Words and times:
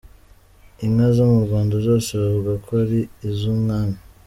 Inka 0.85 1.07
zo 1.15 1.25
mu 1.31 1.39
Rwanda 1.45 1.73
zose 1.87 2.09
bavugaga 2.21 2.53
ko 2.65 2.71
ari 2.83 2.99
iz’umwami. 3.29 3.97